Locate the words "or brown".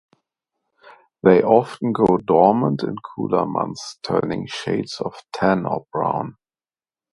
5.67-6.37